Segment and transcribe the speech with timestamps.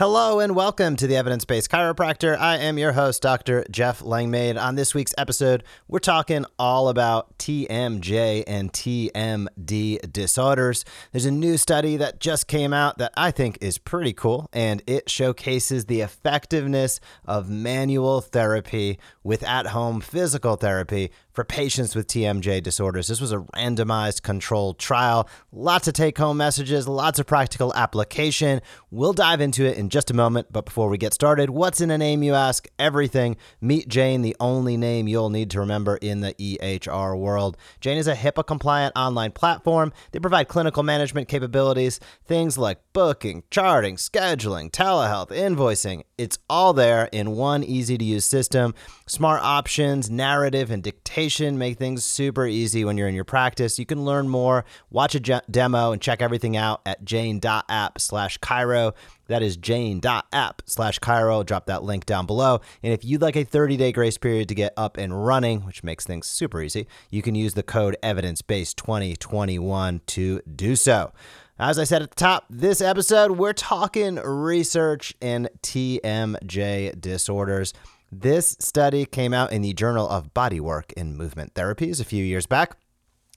[0.00, 2.34] Hello and welcome to the Evidence Based Chiropractor.
[2.34, 3.66] I am your host, Dr.
[3.70, 4.56] Jeff Langmaid.
[4.56, 10.86] On this week's episode, we're talking all about TMJ and TMD disorders.
[11.12, 14.82] There's a new study that just came out that I think is pretty cool, and
[14.86, 22.06] it showcases the effectiveness of manual therapy with at home physical therapy for patients with
[22.06, 23.08] TMJ disorders.
[23.08, 25.28] This was a randomized controlled trial.
[25.52, 28.60] Lots of take home messages, lots of practical application.
[28.90, 30.48] We'll dive into it in just a moment.
[30.50, 32.68] But before we get started, what's in a name, you ask?
[32.78, 33.36] Everything.
[33.60, 37.56] Meet Jane, the only name you'll need to remember in the EHR world.
[37.80, 39.92] Jane is a HIPAA compliant online platform.
[40.12, 46.02] They provide clinical management capabilities, things like booking, charting, scheduling, telehealth, invoicing.
[46.18, 48.74] It's all there in one easy to use system.
[49.06, 53.78] Smart options, narrative, and dictation make things super easy when you're in your practice.
[53.78, 58.94] You can learn more, watch a demo, and check everything out at jane.app slash chiro.
[59.26, 61.44] That is jane.app slash chiro.
[61.44, 62.60] Drop that link down below.
[62.82, 65.84] And if you'd like a 30 day grace period to get up and running, which
[65.84, 71.12] makes things super easy, you can use the code evidence-based2021 to do so.
[71.58, 77.74] As I said at the top, this episode, we're talking research in TMJ disorders.
[78.12, 82.44] This study came out in the Journal of Bodywork and Movement Therapies a few years
[82.44, 82.76] back,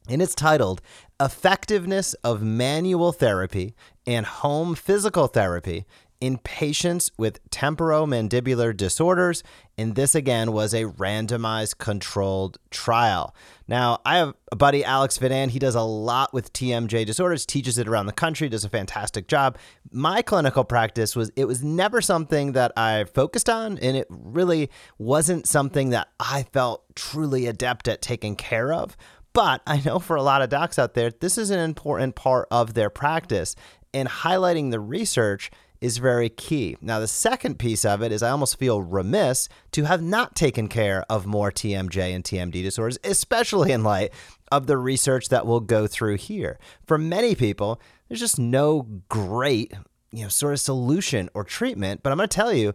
[0.09, 0.81] and it's titled
[1.21, 3.75] Effectiveness of Manual Therapy
[4.07, 5.85] and Home Physical Therapy
[6.23, 9.43] in patients with temporomandibular disorders.
[9.77, 13.35] And this again was a randomized controlled trial.
[13.67, 15.49] Now, I have a buddy, Alex Vidan.
[15.49, 19.27] He does a lot with TMJ disorders, teaches it around the country, does a fantastic
[19.27, 19.57] job.
[19.91, 24.69] My clinical practice was, it was never something that I focused on, and it really
[24.97, 28.95] wasn't something that I felt truly adept at taking care of.
[29.33, 32.47] But I know for a lot of docs out there, this is an important part
[32.49, 33.57] of their practice.
[33.95, 35.51] And highlighting the research
[35.83, 36.77] is very key.
[36.79, 40.69] Now, the second piece of it is I almost feel remiss to have not taken
[40.69, 44.13] care of more TMJ and TMD disorders, especially in light
[44.49, 46.57] of the research that we'll go through here.
[46.87, 49.73] For many people, there's just no great,
[50.11, 52.73] you know, sort of solution or treatment, but I'm going to tell you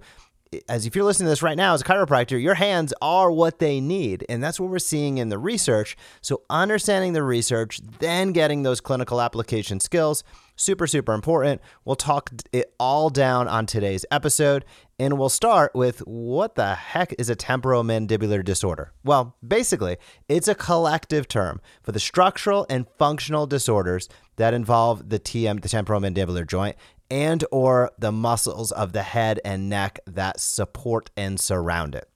[0.69, 3.59] as if you're listening to this right now as a chiropractor, your hands are what
[3.59, 4.25] they need.
[4.29, 5.97] And that's what we're seeing in the research.
[6.21, 10.25] So, understanding the research, then getting those clinical application skills,
[10.57, 11.61] super, super important.
[11.85, 14.65] We'll talk it all down on today's episode.
[15.01, 18.93] And we'll start with what the heck is a temporomandibular disorder?
[19.05, 19.97] Well, basically,
[20.29, 25.69] it's a collective term for the structural and functional disorders that involve the TM, the
[25.69, 26.77] temporomandibular joint,
[27.11, 32.09] and or the muscles of the head and neck that support and surround it.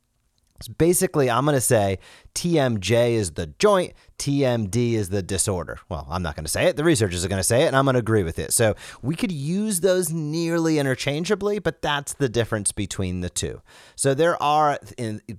[0.62, 1.98] So basically, I'm going to say
[2.34, 5.78] TMJ is the joint, TMD is the disorder.
[5.88, 6.76] Well, I'm not going to say it.
[6.76, 8.52] The researchers are going to say it, and I'm going to agree with it.
[8.52, 13.60] So we could use those nearly interchangeably, but that's the difference between the two.
[13.96, 14.78] So there are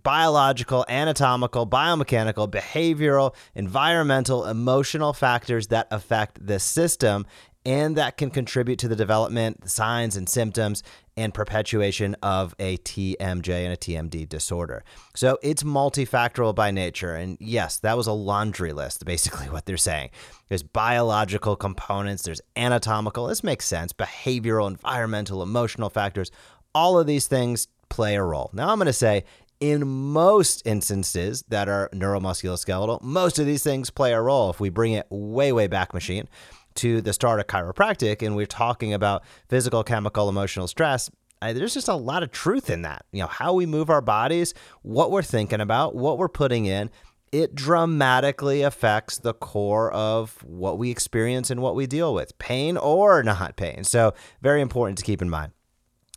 [0.04, 7.26] biological, anatomical, biomechanical, behavioral, environmental, emotional factors that affect this system
[7.66, 10.84] and that can contribute to the development, signs, and symptoms
[11.16, 14.84] and perpetuation of a TMJ and a TMD disorder.
[15.16, 17.16] So it's multifactorial by nature.
[17.16, 20.10] And yes, that was a laundry list, basically, what they're saying.
[20.50, 26.32] There's biological components, there's anatomical, this makes sense, behavioral, environmental, emotional factors.
[26.76, 28.50] All of these things play a role.
[28.54, 29.24] Now, I'm going to say
[29.60, 34.50] in most instances that are neuromusculoskeletal, most of these things play a role.
[34.50, 36.28] If we bring it way, way back machine,
[36.76, 41.10] to the start of chiropractic and we're talking about physical, chemical, emotional stress,
[41.42, 43.06] I, there's just a lot of truth in that.
[43.12, 46.90] You know, how we move our bodies, what we're thinking about, what we're putting in,
[47.34, 52.78] it dramatically affects the core of what we experience and what we deal with, pain
[52.78, 53.84] or not pain.
[53.84, 55.52] So, very important to keep in mind.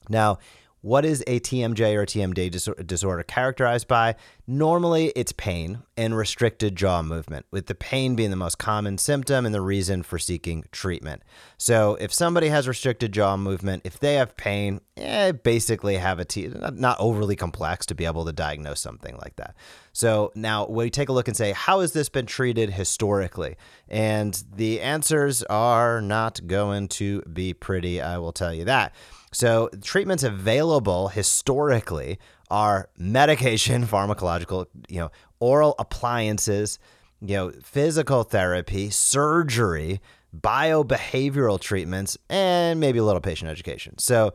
[0.09, 0.39] Now,
[0.83, 4.15] what is a TMJ or TMD disorder characterized by?
[4.49, 9.45] Normally, it's pain and restricted jaw movement, with the pain being the most common symptom
[9.45, 11.23] and the reason for seeking treatment.
[11.59, 16.25] So, if somebody has restricted jaw movement, if they have pain, eh, basically have a
[16.25, 19.57] T, not overly complex to be able to diagnose something like that.
[19.93, 23.57] So, now we take a look and say, how has this been treated historically?
[23.89, 28.95] And the answers are not going to be pretty, I will tell you that.
[29.33, 32.21] So, treatments available historically
[32.51, 35.11] are medication, pharmacological, you know,
[35.41, 36.79] oral appliances,
[37.21, 40.01] you know, physical therapy, surgery,
[40.37, 43.97] biobehavioral treatments, and maybe a little patient education.
[43.99, 44.35] So,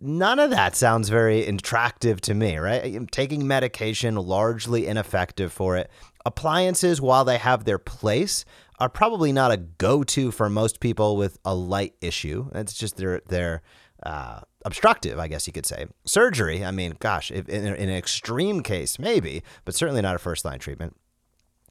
[0.00, 3.10] none of that sounds very attractive to me, right?
[3.10, 5.90] Taking medication largely ineffective for it.
[6.26, 8.44] Appliances, while they have their place,
[8.78, 12.50] are probably not a go-to for most people with a light issue.
[12.54, 13.62] It's just they're they're
[14.04, 15.86] uh, obstructive, I guess you could say.
[16.04, 20.18] Surgery, I mean, gosh, if, in, in an extreme case, maybe, but certainly not a
[20.18, 20.96] first-line treatment.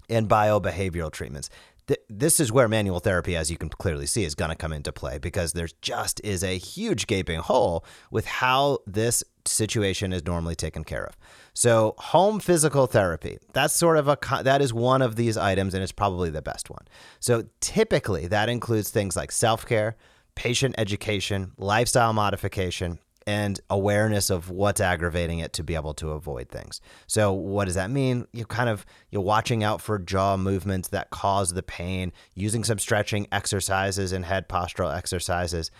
[0.09, 1.50] And biobehavioral treatments
[1.88, 4.74] th- this is where manual therapy, as you can clearly see, is going to come
[4.74, 10.25] into play because there just is a huge gaping hole with how this situation is
[10.25, 11.18] normally taken care of.
[11.53, 15.83] So, home physical therapy, that's sort of a that is one of these items and
[15.83, 16.86] it's probably the best one.
[17.19, 19.95] So, typically that includes things like self-care,
[20.35, 26.50] patient education, lifestyle modification, and awareness of what's aggravating it to be able to avoid
[26.50, 26.81] things.
[27.07, 28.27] So, what does that mean?
[28.33, 32.80] You kind of you're watching out for jaw movements that cause the pain, using some
[32.80, 35.71] stretching exercises and head postural exercises.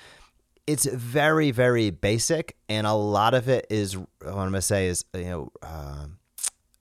[0.66, 5.06] It's very, very basic, and a lot of it is what I'm to say is
[5.14, 5.50] you know.
[5.62, 6.06] Uh,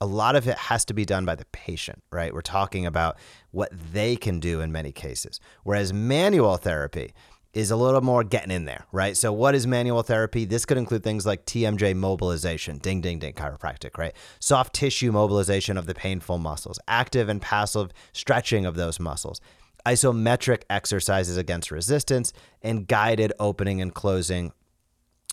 [0.00, 2.34] a lot of it has to be done by the patient, right?
[2.34, 3.16] We're talking about
[3.52, 5.38] what they can do in many cases.
[5.62, 7.14] Whereas manual therapy,
[7.52, 9.16] is a little more getting in there, right?
[9.16, 10.44] So, what is manual therapy?
[10.44, 14.14] This could include things like TMJ mobilization, ding, ding, ding, chiropractic, right?
[14.40, 19.40] Soft tissue mobilization of the painful muscles, active and passive stretching of those muscles,
[19.84, 22.32] isometric exercises against resistance,
[22.62, 24.52] and guided opening and closing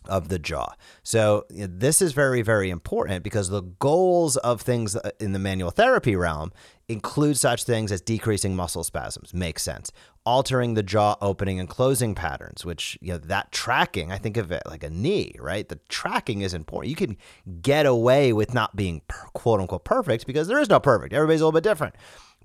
[0.06, 0.74] of the jaw.
[1.04, 5.72] So this is very very important because the goals of things uh, in the manual
[5.72, 6.52] therapy realm
[6.88, 9.92] include such things as decreasing muscle spasms, makes sense.
[10.26, 14.52] Altering the jaw opening and closing patterns, which you know that tracking, I think of
[14.52, 15.68] it like a knee, right?
[15.68, 16.90] The tracking is important.
[16.90, 17.18] You can
[17.62, 19.02] get away with not being
[19.34, 21.14] quote unquote perfect because there is no perfect.
[21.14, 21.96] Everybody's a little bit different.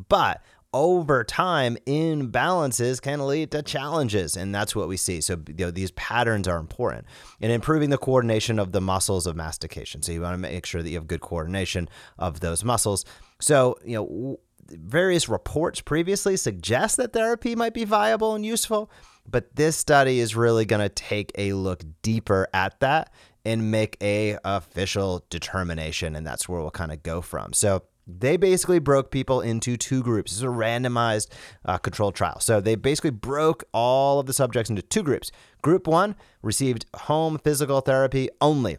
[0.08, 0.42] But
[0.74, 5.22] over time imbalances can lead to challenges and that's what we see.
[5.22, 7.06] So you know, these patterns are important.
[7.40, 10.02] In improving the coordination of the muscles of mastication.
[10.02, 11.88] So you want to make sure that you have good coordination
[12.18, 13.06] of those muscles.
[13.40, 18.90] So you know various reports previously suggest that therapy might be viable and useful
[19.28, 23.12] but this study is really going to take a look deeper at that
[23.44, 27.52] and make a official determination and that's where we'll kind of go from.
[27.52, 30.32] So they basically broke people into two groups.
[30.32, 31.28] This is a randomized
[31.64, 32.40] uh, controlled trial.
[32.40, 35.30] So they basically broke all of the subjects into two groups.
[35.62, 38.78] Group one received home physical therapy only.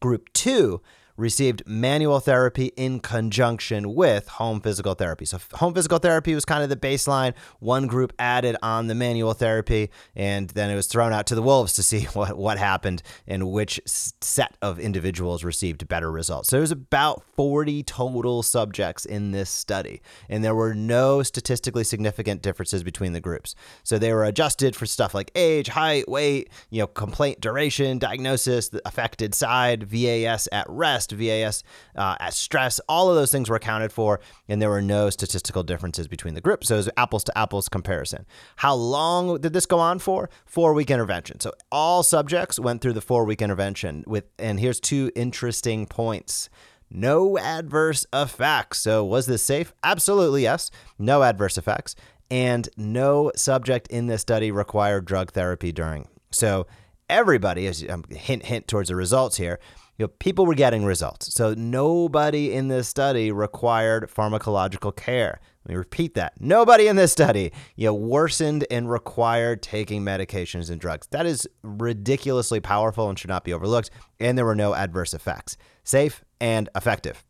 [0.00, 0.80] Group two
[1.16, 5.24] received manual therapy in conjunction with home physical therapy.
[5.24, 7.34] So, home physical therapy was kind of the baseline.
[7.58, 11.42] One group added on the manual therapy, and then it was thrown out to the
[11.42, 16.48] wolves to see what, what happened and which set of individuals received better results.
[16.48, 21.84] So, there was about 40 total subjects in this study, and there were no statistically
[21.84, 23.54] significant differences between the groups.
[23.82, 28.68] So, they were adjusted for stuff like age, height, weight, you know, complaint duration, diagnosis,
[28.68, 31.62] the affected side, VAS at rest VAS
[31.96, 32.80] uh, at stress.
[32.88, 36.40] All of those things were accounted for, and there were no statistical differences between the
[36.40, 36.68] groups.
[36.68, 38.26] So it was apples to apples comparison.
[38.56, 40.30] How long did this go on for?
[40.46, 41.40] Four week intervention.
[41.40, 46.48] So all subjects went through the four week intervention with, and here's two interesting points.
[46.90, 48.80] No adverse effects.
[48.80, 49.72] So, was this safe?
[49.84, 50.70] Absolutely, yes.
[50.98, 51.94] No adverse effects.
[52.30, 56.08] And no subject in this study required drug therapy during.
[56.32, 56.66] So,
[57.08, 59.60] everybody, as um, hint hint towards the results here,
[60.00, 61.34] you know, people were getting results.
[61.34, 65.40] So nobody in this study required pharmacological care.
[65.66, 66.40] Let me repeat that.
[66.40, 71.06] Nobody in this study, you know, worsened and required taking medications and drugs.
[71.08, 73.90] That is ridiculously powerful and should not be overlooked.
[74.18, 75.58] And there were no adverse effects.
[75.84, 77.22] Safe and effective.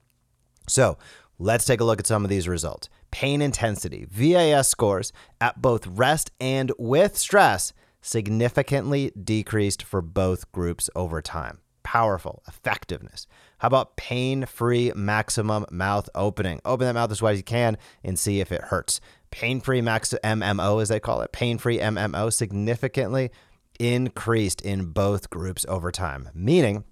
[0.69, 0.97] So
[1.41, 2.89] let's take a look at some of these results.
[3.11, 10.89] Pain intensity, VAS scores at both rest and with stress significantly decreased for both groups
[10.95, 11.59] over time
[11.91, 13.27] powerful effectiveness.
[13.59, 16.61] How about pain free maximum mouth opening?
[16.65, 19.01] Open that mouth as wide as you can and see if it hurts.
[19.33, 23.33] Pain free max MMO, as they call it, pain free MMO significantly
[23.81, 26.85] increased in both groups over time, meaning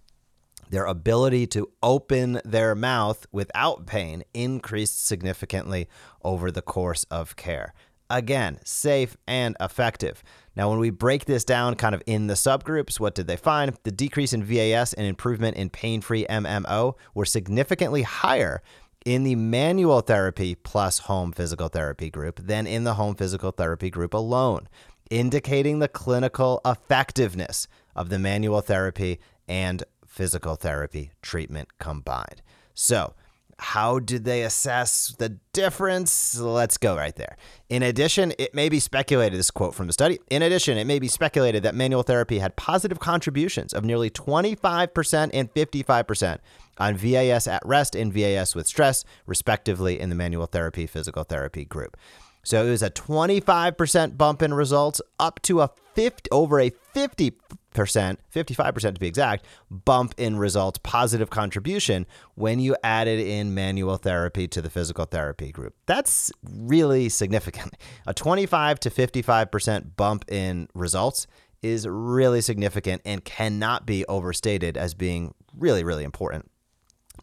[0.69, 5.89] their ability to open their mouth without pain increased significantly
[6.25, 7.73] over the course of care.
[8.11, 10.23] Again, safe and effective.
[10.57, 13.77] Now, when we break this down kind of in the subgroups, what did they find?
[13.83, 18.63] The decrease in VAS and improvement in pain free MMO were significantly higher
[19.05, 23.91] in the manual therapy plus home physical therapy group than in the home physical therapy
[23.91, 24.69] group alone,
[25.11, 32.43] indicating the clinical effectiveness of the manual therapy and physical therapy treatment combined.
[32.75, 33.15] So,
[33.61, 36.39] How did they assess the difference?
[36.39, 37.37] Let's go right there.
[37.69, 41.01] In addition, it may be speculated, this quote from the study, in addition, it may
[41.01, 46.39] be speculated that manual therapy had positive contributions of nearly 25% and 55%
[46.79, 51.65] on VAS at rest and VAS with stress, respectively, in the manual therapy physical therapy
[51.65, 51.97] group.
[52.45, 57.33] So it was a 25% bump in results up to a 50 over a 50%,
[57.85, 64.49] 55% to be exact, bump in results, positive contribution when you added in manual therapy
[64.49, 65.75] to the physical therapy group.
[65.87, 67.75] That's really significant.
[68.07, 71.27] A 25 to 55% bump in results
[71.63, 76.51] is really significant and cannot be overstated as being really, really important.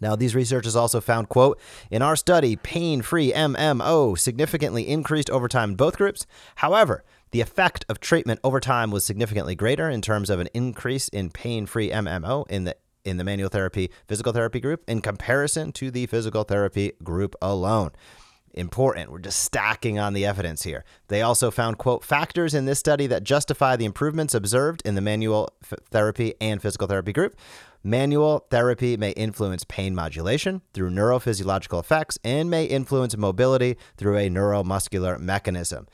[0.02, 1.58] Now, these researchers also found, quote,
[1.90, 6.28] in our study, pain-free MMO significantly increased over time in both groups.
[6.56, 11.10] However, the effect of treatment over time was significantly greater in terms of an increase
[11.10, 15.92] in pain-free MMO in the in the manual therapy physical therapy group in comparison to
[15.92, 17.92] the physical therapy group alone
[18.54, 19.12] important.
[19.12, 20.86] We're just stacking on the evidence here.
[21.10, 25.02] They also found, quote, factors in this study that justify the improvements observed in the
[25.02, 27.36] manual f- therapy and physical therapy group.
[27.84, 34.30] Manual therapy may influence pain modulation through neurophysiological effects and may influence mobility through a
[34.30, 35.86] neuromuscular mechanism.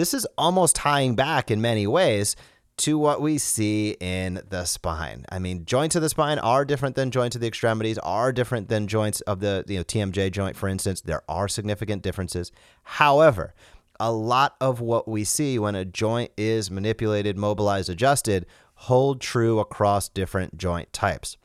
[0.00, 2.34] This is almost tying back in many ways
[2.78, 5.26] to what we see in the spine.
[5.28, 8.70] I mean, joints of the spine are different than joints of the extremities, are different
[8.70, 11.02] than joints of the you know TMJ joint, for instance.
[11.02, 12.50] There are significant differences.
[12.82, 13.52] However,
[14.00, 19.58] a lot of what we see when a joint is manipulated, mobilized, adjusted hold true
[19.58, 21.36] across different joint types.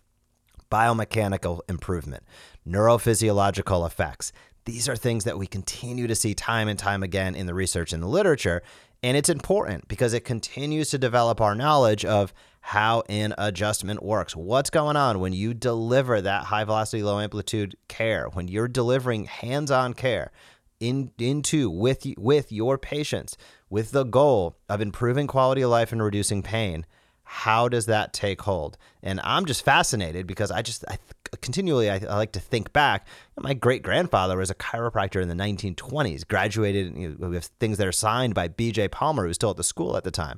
[0.72, 2.24] Biomechanical improvement,
[2.66, 4.32] neurophysiological effects.
[4.66, 7.94] These are things that we continue to see time and time again in the research
[7.94, 8.64] and the literature.
[9.04, 14.36] And it's important because it continues to develop our knowledge of how an adjustment works.
[14.36, 19.26] What's going on when you deliver that high velocity, low amplitude care, when you're delivering
[19.26, 20.32] hands on care
[20.80, 23.38] in, into with, with your patients
[23.70, 26.86] with the goal of improving quality of life and reducing pain
[27.26, 28.78] how does that take hold?
[29.04, 30.98] And I'm just fascinated because I just I
[31.42, 33.08] continually I, I, like to think back.
[33.38, 36.28] My great grandfather was a chiropractor in the 1920s.
[36.28, 36.98] Graduated.
[36.98, 38.90] You know, we have things that are signed by B.J.
[38.90, 40.38] Palmer, who was still at the school at the time.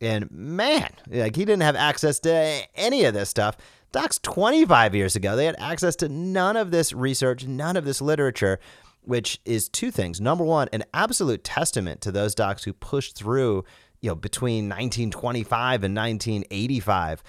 [0.00, 3.56] And man, like he didn't have access to any of this stuff.
[3.90, 8.00] Docs 25 years ago, they had access to none of this research, none of this
[8.00, 8.60] literature,
[9.02, 10.20] which is two things.
[10.20, 13.64] Number one, an absolute testament to those docs who pushed through
[14.00, 17.22] you know, between 1925 and 1985.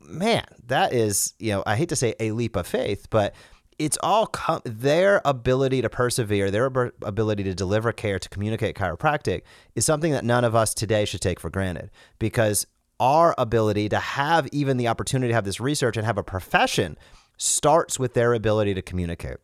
[0.00, 3.34] Man, that is, you know, I hate to say a leap of faith, but
[3.78, 8.76] it's all com- their ability to persevere, their ab- ability to deliver care, to communicate
[8.76, 9.42] chiropractic
[9.74, 12.66] is something that none of us today should take for granted because
[13.00, 16.96] our ability to have even the opportunity to have this research and have a profession
[17.36, 19.38] starts with their ability to communicate.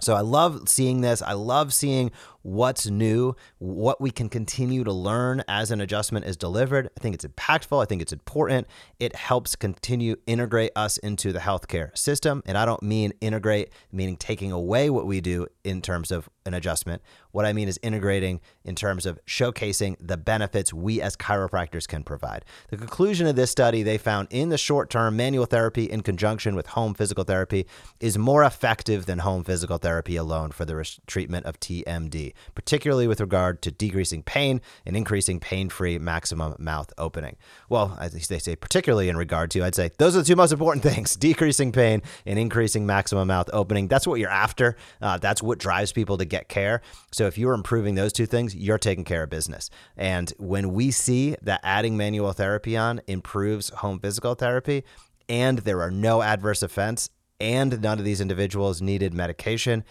[0.00, 1.20] So I love seeing this.
[1.22, 2.10] I love seeing
[2.48, 6.88] what's new, what we can continue to learn as an adjustment is delivered.
[6.96, 7.82] I think it's impactful.
[7.82, 8.66] I think it's important.
[8.98, 12.42] It helps continue integrate us into the healthcare system.
[12.46, 16.54] And I don't mean integrate, meaning taking away what we do in terms of an
[16.54, 17.02] adjustment.
[17.30, 22.02] What I mean is integrating in terms of showcasing the benefits we as chiropractors can
[22.02, 22.44] provide.
[22.70, 26.56] The conclusion of this study, they found in the short term, manual therapy in conjunction
[26.56, 27.66] with home physical therapy
[28.00, 33.20] is more effective than home physical therapy alone for the treatment of TMD particularly with
[33.20, 37.36] regard to decreasing pain and increasing pain free maximum mouth opening.
[37.68, 40.52] Well, as they say, particularly in regard to, I'd say those are the two most
[40.52, 43.88] important things decreasing pain and increasing maximum mouth opening.
[43.88, 44.76] That's what you're after.
[45.00, 46.82] Uh, that's what drives people to get care.
[47.12, 49.70] So if you're improving those two things, you're taking care of business.
[49.96, 54.84] And when we see that adding manual therapy on improves home physical therapy,
[55.28, 59.84] and there are no adverse effects, and none of these individuals needed medication,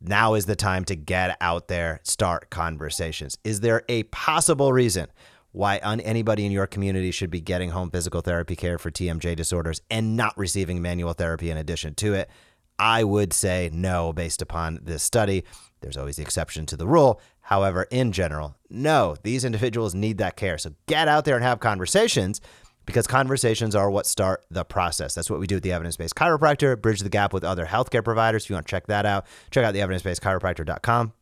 [0.00, 3.36] now is the time to get out there, start conversations.
[3.44, 5.08] Is there a possible reason
[5.52, 9.80] why anybody in your community should be getting home physical therapy care for TMJ disorders
[9.90, 12.30] and not receiving manual therapy in addition to it?
[12.78, 15.44] I would say no, based upon this study.
[15.80, 17.20] There's always the exception to the rule.
[17.40, 20.58] However, in general, no, these individuals need that care.
[20.58, 22.40] So get out there and have conversations
[22.88, 25.14] because conversations are what start the process.
[25.14, 28.02] That's what we do at the Evidence Based Chiropractor, bridge the gap with other healthcare
[28.02, 28.44] providers.
[28.44, 31.12] If you want to check that out, check out the evidencebasedchiropractor.com.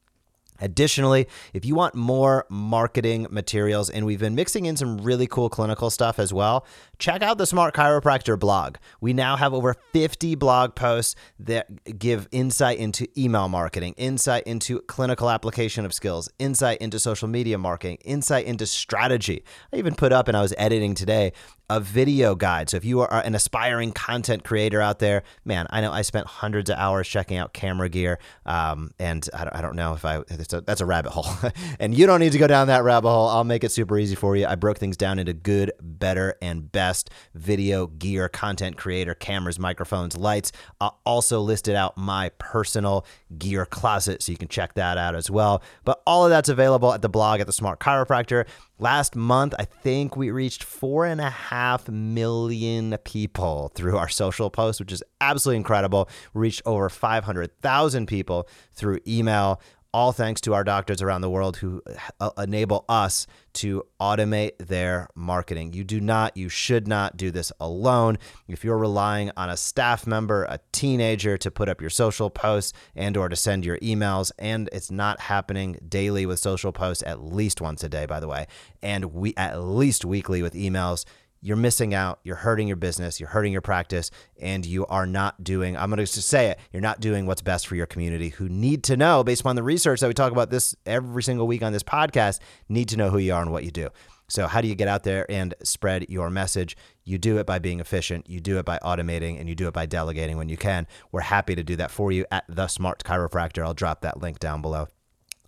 [0.60, 5.48] Additionally, if you want more marketing materials, and we've been mixing in some really cool
[5.48, 6.66] clinical stuff as well,
[6.98, 8.76] check out the Smart Chiropractor blog.
[9.00, 14.80] We now have over 50 blog posts that give insight into email marketing, insight into
[14.82, 19.44] clinical application of skills, insight into social media marketing, insight into strategy.
[19.72, 21.32] I even put up, and I was editing today,
[21.68, 22.70] a video guide.
[22.70, 26.26] So if you are an aspiring content creator out there, man, I know I spent
[26.26, 30.04] hundreds of hours checking out camera gear, um, and I don't, I don't know if
[30.04, 31.26] I a, that's a rabbit hole,
[31.80, 33.28] and you don't need to go down that rabbit hole.
[33.28, 34.46] I'll make it super easy for you.
[34.46, 40.16] I broke things down into good, better, and best video gear, content creator, cameras, microphones,
[40.16, 40.52] lights.
[40.80, 43.04] I also listed out my personal
[43.38, 45.62] gear closet, so you can check that out as well.
[45.84, 48.46] But all of that's available at the blog at the Smart Chiropractor.
[48.78, 54.50] Last month, I think we reached four and a half million people through our social
[54.50, 56.10] posts, which is absolutely incredible.
[56.34, 59.62] We reached over 500,000 people through email
[59.96, 61.82] all thanks to our doctors around the world who
[62.20, 65.72] uh, enable us to automate their marketing.
[65.72, 68.18] You do not, you should not do this alone.
[68.46, 72.74] If you're relying on a staff member, a teenager to put up your social posts
[72.94, 77.24] and or to send your emails and it's not happening daily with social posts at
[77.24, 78.46] least once a day by the way,
[78.82, 81.06] and we at least weekly with emails,
[81.40, 82.20] you're missing out.
[82.24, 83.20] You're hurting your business.
[83.20, 85.76] You're hurting your practice, and you are not doing.
[85.76, 86.58] I'm going to just say it.
[86.72, 89.62] You're not doing what's best for your community, who need to know, based upon the
[89.62, 93.10] research that we talk about this every single week on this podcast, need to know
[93.10, 93.88] who you are and what you do.
[94.28, 96.76] So, how do you get out there and spread your message?
[97.04, 99.74] You do it by being efficient, you do it by automating, and you do it
[99.74, 100.88] by delegating when you can.
[101.12, 103.64] We're happy to do that for you at The Smart Chiropractor.
[103.64, 104.88] I'll drop that link down below.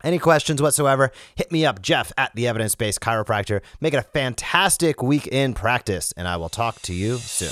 [0.02, 3.60] Any questions whatsoever, hit me up, Jeff at the Evidence Based Chiropractor.
[3.80, 7.50] Make it a fantastic week in practice, and I will talk to you soon.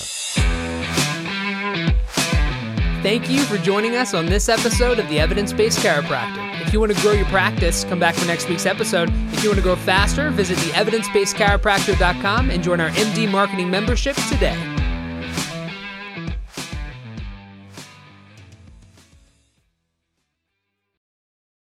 [3.03, 6.61] Thank you for joining us on this episode of the Evidence Based Chiropractor.
[6.63, 9.11] If you want to grow your practice, come back for next week's episode.
[9.33, 14.17] If you want to grow faster, visit the evidencebasedchiropractor.com and join our MD marketing membership
[14.29, 14.76] today.